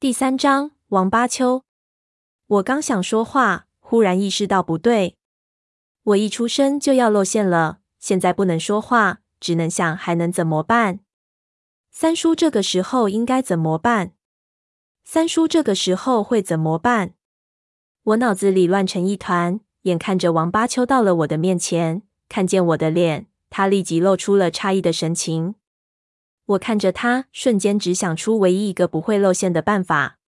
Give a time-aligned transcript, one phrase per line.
[0.00, 1.62] 第三章王八丘。
[2.46, 5.18] 我刚想说话，忽然意识到不对。
[6.02, 11.00] 我一出声就要露馅了，现在不能说话，只能想还能怎么办。
[11.90, 14.14] 三叔这个时候应该怎么办？
[15.04, 17.12] 三叔这个时候会怎么办？
[18.04, 19.60] 我脑子里乱成一团。
[19.82, 25.56] 眼看着王八秋到了我的面前，看见我的脸，他立即露出了诧异的神情。
[26.50, 30.18] 我看着他，瞬间只想出唯一一个不会露馅的办法。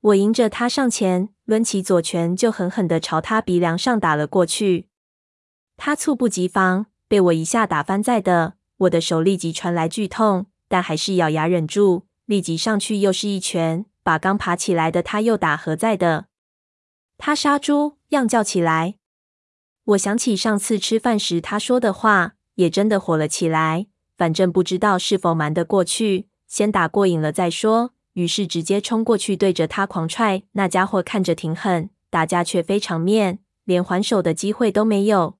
[0.00, 4.88] 我迎着他上前，抡起左拳，就狠狠地朝他鼻梁上打了过去。
[5.76, 8.54] 他猝不及防，被我一下打翻在地。
[8.78, 16.26] 我的手立即传来剧痛，但还是咬牙忍住，立即上去又是一拳，把刚爬起来的他又打合在地。
[17.18, 18.96] 他杀猪样叫起来。
[19.84, 23.86] 我想起上次吃饭时他说的话，也真的火了起来。
[24.16, 27.92] 反正不知道是否瞒得过去，先打过瘾了再说。
[28.14, 30.42] 于是直接冲过去，对着他狂踹。
[30.52, 35.36] 那家伙看着挺狠，打架却非常面，连还手的机会都没有。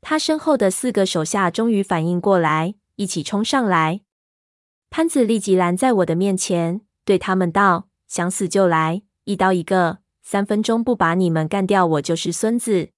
[0.00, 4.00] 他身后的四个手下终于反应过来，一起冲上来。
[4.88, 12.90] 潘子立即拦在我的面前，对他们道：“想死就来，一刀一个。”三分钟不把你们干掉，我就是孙子。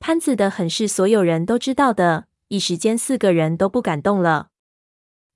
[0.00, 4.48] 潘子的狠是所有人都知道的，一时间四个人都不敢动了。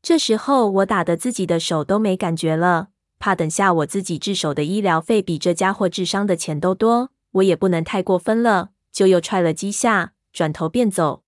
[0.03, 11.23] 这时候我打的自己的手都没感觉了，怕等下我自己治手的医疗费比这家伙治伤的钱都多，我也不能太过分了，就又踹了几下，转头便走。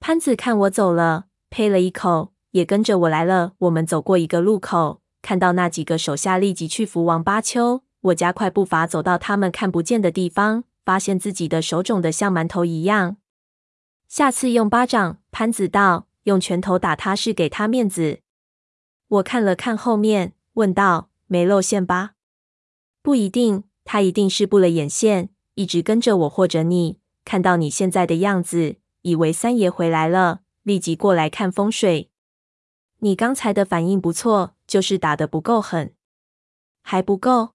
[0.00, 3.52] 潘子看我走了，呸了一口，也跟着我来了。
[3.58, 7.84] 我们走过一个路口，看到那几个手下立即去扶王八丘。
[8.00, 13.18] 我加快步伐走到他们看不见的地方，发现自己的手肿得像馒头一样。
[14.08, 18.20] 下次用巴掌，潘子道，用拳头打他是给他面子。
[19.08, 22.12] 我看了看后面，问道：“没露馅吧？”
[23.02, 26.98] 不一定，他一定是布了眼线，一直跟着我或者你。
[27.24, 32.10] 看到你现在的样子，以为三爷回来了，立即过来看风水。
[33.00, 35.92] 你刚才的反应不错，就是打得不够狠，
[36.82, 37.50] 还不够。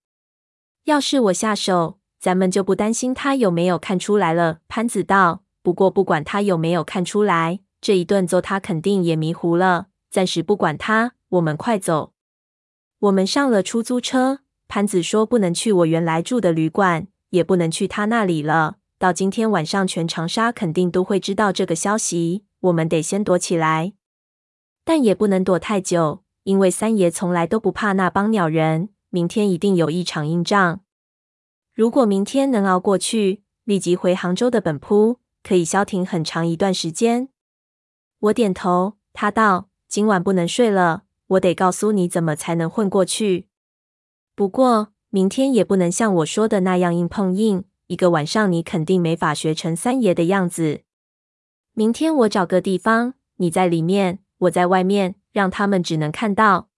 [0.83, 4.59] 要是我下手，咱们就不担心他有没有看出来了。
[4.67, 9.87] 潘子道：“不过不管他有没有看出来，这一顿揍他肯定也迷糊了。
[10.09, 12.13] 暂时不管他，我们快走。”
[12.99, 14.39] 我们上了出租车。
[14.67, 18.77] 潘子说：“不能去我原来住的旅馆，也不能去他那里了。
[18.97, 22.45] 到今天晚上，全长沙肯定都会知道这个消息。
[22.61, 23.93] 我们得先躲起来，
[24.85, 30.79] 但也不能躲太久，因为三爷从来都不怕那帮鸟人。”明天一定有一场硬仗。
[31.73, 37.29] 如果明天能熬过去，立即回杭州的本铺，可以消停很长一段时间。
[38.19, 43.47] 我点头，他道：“今晚不能睡了，我得告诉你怎么才能混过去。
[44.35, 50.81] 不过明天也不能像我说的那样硬碰硬，一个晚上你肯定没法学成三爷的样子。
[51.73, 56.69] 明天我找个地方，你在里面，我在外面，让他们只能看到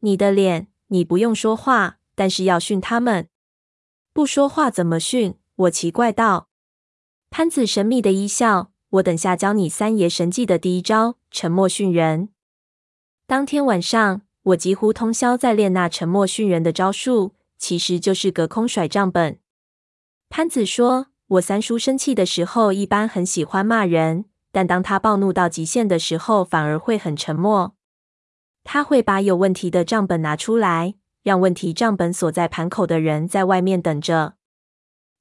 [0.00, 3.28] 你的脸。”你不用说话，但是要训他们。
[4.12, 5.34] 不说话怎么训？
[5.56, 6.48] 我奇怪道。
[7.36, 12.28] 潘子神秘的一笑，我等下教你三爷神技的第一招——沉默训人。
[13.26, 19.40] 当天晚上，我几乎通宵在练那沉默训人的招数，其实就是隔空甩账本。
[20.28, 27.74] 潘子说，我三叔生气的时候一般很喜欢骂人，但当他暴怒到极限的时候，反而会很沉默。
[28.62, 30.94] 他会把有问题的账本拿出来，
[31.24, 34.34] 让问题账本锁在盘口的人在外面等着。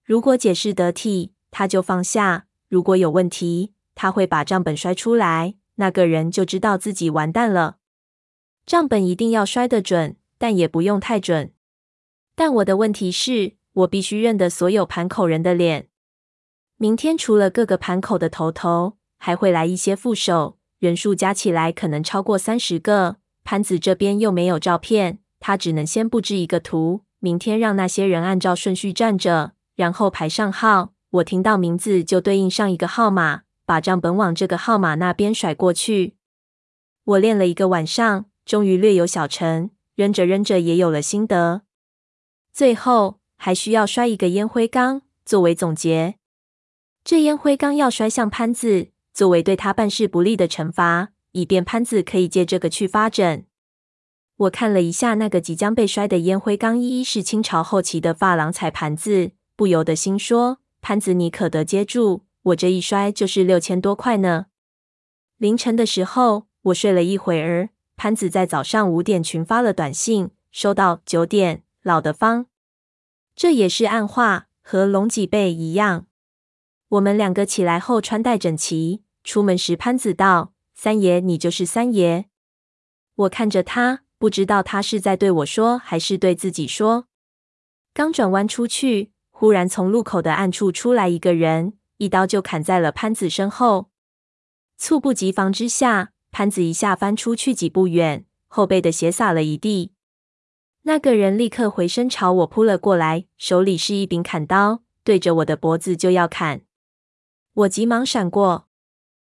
[0.03, 7.77] 如果解释得体，他就放下；如果有问题，他会把账本摔出来，那个人就知道自己完蛋了。
[8.65, 11.53] 账本一定要摔得准，但也不用太准。
[12.35, 15.89] 但我的问题是，我必须认得所有盘口人的脸。
[16.77, 23.17] 明天除了各个盘口的头头，还会来一些副手，人数加起来可能超过三十个。
[23.43, 30.92] 潘子这边又没有照片，他只能先布置一个图，明天让那些人按照顺序站着，然后排上号。
[31.13, 36.15] 我听到名字就对应上一个号码，把账本往这个号码那边甩过去。
[37.03, 41.61] 我练了一个晚上，终于略有小成，扔着扔着也有了心得。
[42.51, 46.15] 最后还需要摔一个烟灰缸作为总结。
[47.03, 51.09] 这烟灰缸要摔向潘子，作为对他办事不利的惩罚。
[51.33, 53.45] 以便潘子可以借这个去发展。
[54.37, 64.47] 我看了一下那个即将被摔的烟灰缸，一一是清朝后期的珐琅彩盘子，不由得心说：潘子你可得接住，我这一摔就是六千多块呢。
[65.37, 72.47] 凌晨的时候，我睡了一会儿，潘子在早上五点群发了短信，收到九点，老的方。
[73.33, 76.07] 这也是暗话，和龙脊背一样。
[76.89, 82.25] 我们两个起来后穿戴整齐，出门时潘子道：“三爷，你就是三爷。”
[83.15, 87.07] 我看着他，不知道他是在对我说，还是对自己说。
[87.93, 89.12] 刚转弯出去，
[89.43, 93.89] 忽然从路口的暗处出来一个人，一刀就砍在了潘子身后。
[94.77, 99.91] 猝不及防之下，潘子一下翻出去几步远，后背的血洒了一地。
[100.83, 106.61] 那个人立刻回身朝我扑了过来，手里是一柄砍刀，对着我的脖子就要砍。
[107.53, 108.69] 我急忙闪过，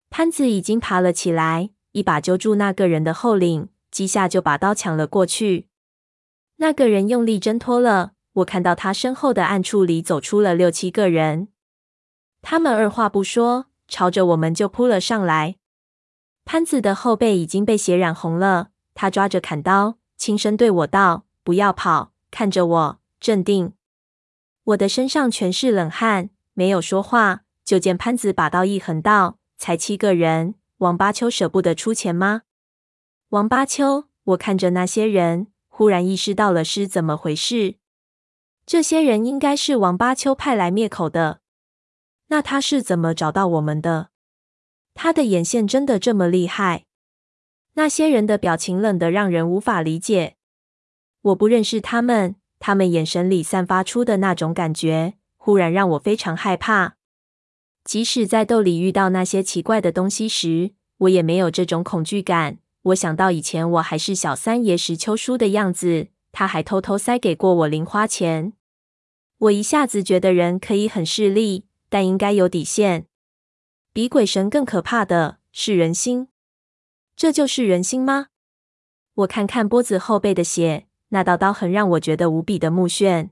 [0.09, 5.67] 潘子已经爬了起来，一把揪住那个人的后领，几下就把刀抢了过去。
[6.55, 11.47] 那个人用力挣脱了，我看到他身后的暗处里走出了六七个人，
[12.41, 15.55] 他们二话不说，朝着我们就扑了上来。
[16.45, 21.25] 潘子的后背已经被血染红了，他抓着砍刀，轻声对我道。
[21.43, 23.73] 不要跑，看着我，镇定。
[24.65, 27.43] 我的身上全是冷汗，没有说话。
[27.63, 32.43] 就见潘子把刀一横道：“才七个人，王八秋舍不得出钱吗？”
[33.29, 37.75] 王八秋，我看着那些人，忽然意识到了是怎么回事。
[38.67, 41.39] 这些人应该是王八秋派来灭口的。
[42.27, 44.09] 那他是怎么找到我们的？
[44.93, 46.83] 他的眼线真的这么厉害？
[47.75, 50.35] 那些人的表情冷得让人无法理解。
[51.21, 56.97] 我不认识他们，他们眼神里散发出的那种感觉，忽然让我非常害怕。
[57.85, 62.57] 即使在洞里遇到那些奇怪的东西时，我也没有这种恐惧感。
[62.81, 68.51] 我想到以前我还是小三爷时秋叔的样子，他还偷偷塞给过我零花钱。
[69.37, 73.05] 我一下子觉得人可以很势利，但应该有底线。
[73.93, 76.27] 比鬼神更可怕的是人心，
[77.15, 78.27] 这就是人心吗？
[79.13, 80.87] 我看看波子后背的血。
[81.09, 83.29] 那道刀痕让我觉得无比的目眩。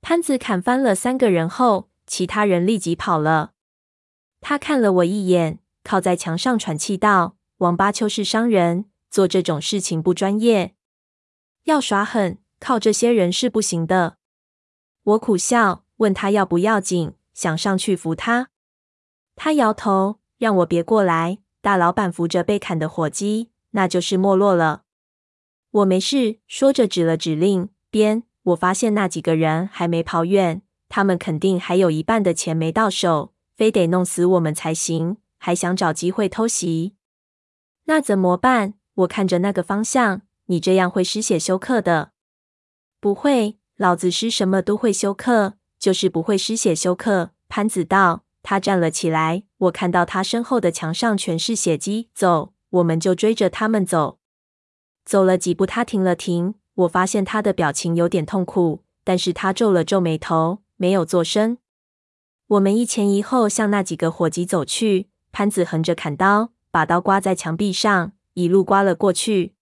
[0.00, 3.54] 潘子砍翻了三个人后，其他人立即跑了。
[4.40, 10.76] 他看了我一眼，靠在墙上喘气道：“王八秋是商人，做这种事情不专业，
[11.64, 14.18] 要耍狠，靠这些人是不行的。”
[15.06, 18.48] 我苦笑，问他要不要紧，想上去扶他。
[19.36, 21.38] 他摇头，让我别过来。
[21.60, 24.82] 大老板扶着被砍的火鸡，那就是没落了。
[25.70, 28.24] 我没事，说着指了指另边。
[28.42, 36.96] 我发现那几个人还没跑远，他们肯定还有一半的钱没到手，非得弄死我们才行，还想找机会偷袭。
[37.84, 38.74] 那怎么办？
[38.94, 42.10] 我看着那个方向，你这样会失血休克的。
[43.00, 47.30] 不会，老子失什么都会休克，就是不会失血休克。
[47.48, 48.22] 潘子道。
[48.48, 52.10] 他站了起来，我看到他身后的墙上全是血迹。
[52.14, 54.20] 走，我们就追着他们走。
[55.04, 56.54] 走了几步，他停了停。
[56.74, 61.58] 我发现他的表情有点痛苦，但是他皱了皱眉头，没有作声。
[62.46, 65.08] 我们一前一后向那几个伙计走去。
[65.32, 69.54] 潘子横着砍刀，把刀刮在墙壁上，一路刮了过去。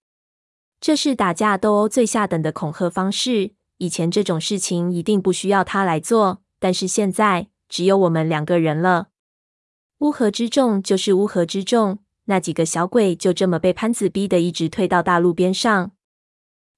[0.79, 3.53] 这是打架斗殴最下等的恐吓方式。
[3.79, 9.09] 以前这种事情一定不需要他来做，但是现在只有我们两个人了。
[9.99, 11.99] 乌合之众就是乌合之众。
[12.27, 15.91] 那几个小鬼就这么被潘子逼得一直退到大路边上。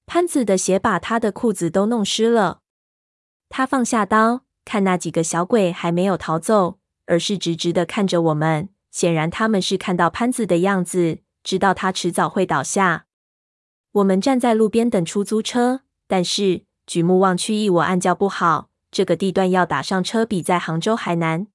[0.05, 2.59] 潘子的血把他的裤子都弄湿了。
[3.47, 8.67] 他放下刀，看那几个小鬼还没有逃走，而是直直的看着我们。
[8.91, 13.05] 显然他们是看到潘子的样子，知道他迟早会倒下。
[13.93, 21.47] 我们站在路边等出租车，但是举目望去，一我暗叫不好，这个地段要打上车比在杭州还难。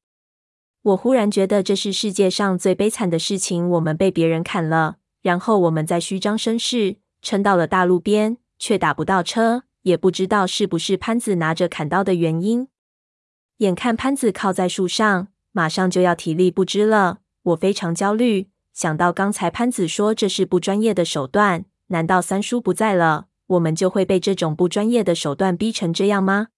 [0.83, 3.69] 我忽然觉得这是世界上最悲惨的事情。
[3.71, 12.69] 我们被别人砍了，然后我们再虚张声势，撑到了大路边，却打不到车，也不知道是不是潘子拿着砍刀的原因。
[13.59, 18.49] 眼看潘子靠在树上，马上就要体力不支了，我非常焦虑。
[18.75, 26.49] 想到刚才潘子说这是不专业的手段，难道三叔不在了，我们就会被这种不专业的手段逼成这样吗？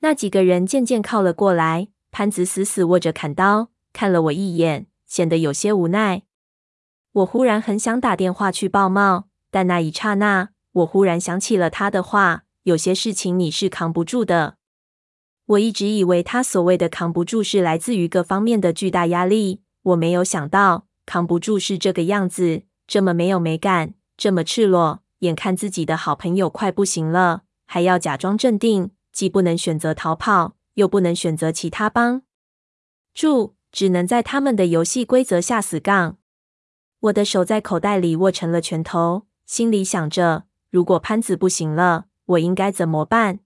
[0.00, 1.88] 那几个人渐渐靠了过来。
[2.10, 6.22] 潘子死死握着砍刀，看了我一眼，显得有些无奈。
[7.10, 14.58] 我忽然很想打电话去报冒，但那一刹那，我忽然想起了他的话：有些事情你是扛不住的。
[15.46, 25.03] 我一直以为他所谓的扛不住是来自于各方面的巨大压力，我没有想到扛不住是这个样子，这么没有美感，这么赤裸。
[25.24, 30.54] 眼看自己的好朋友快不行了，还要假装镇定，既不能选择逃跑。
[30.74, 32.22] 又不能选择其他帮
[33.14, 36.18] 助，只能在他们的游戏规则下死杠。
[36.98, 43.38] 我的手在口袋里握成了拳头，心里想着：如果潘子不行了，我应该怎么办？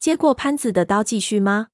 [0.00, 1.68] 接过潘子的刀继续吗？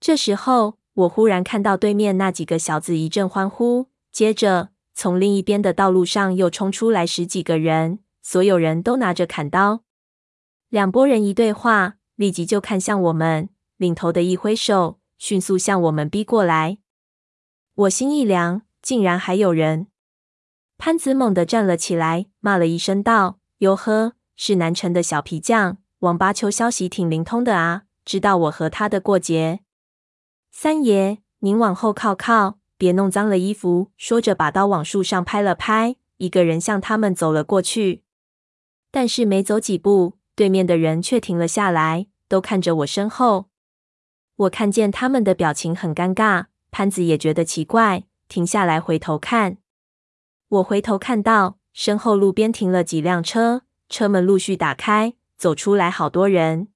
[0.00, 9.84] 这时候，我忽然看到对面那几个小子一阵欢呼，接着从另一边的道路上又冲出来十几个人，所有人都拿着砍刀。
[10.68, 16.78] 两拨人一对话，立即就看向我们，领头的一挥手，迅速向我们逼过来。
[17.76, 19.86] 我心一凉，竟然还有人！
[20.76, 29.60] 潘子猛地站了起来，骂了一声道：“哟呵，是南城的小皮匠。”王八丘消息挺灵通的啊，知道我和他的过节。
[30.50, 33.92] 三爷，您往后靠靠，别弄脏了衣服。
[33.96, 38.02] 说着，把刀往树上拍了拍，一个人向他们走了过去。
[38.90, 43.46] 但是没走几步，对面的人却停了下来，都看着我身后。
[44.36, 49.58] 我看见他们的表情很尴尬，潘子也觉得奇怪，停下来回头看。
[50.48, 55.14] 我回头看到身后路边停了几辆车，车门陆续打开。
[55.38, 56.68] 走出来好多人，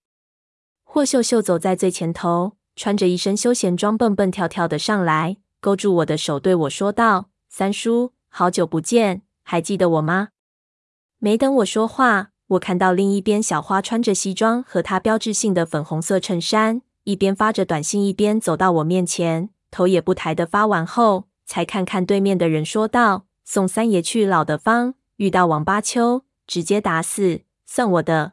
[0.85, 10.29] 霍秀秀走在最前头，穿着一身休闲装，蹦蹦跳跳的上来，勾住我的手，对我说道：“三叔，好久不见，还记得我吗？”
[11.23, 28.33] 没等我说话，我看到另一边小花穿着西装和她标志性的粉红色衬衫，一边发着短信，一边走到我面前，头也不抬的发完后，才看看对面的人，说道：“送三爷去老的方，遇到王八秋，直接打死，算我的。”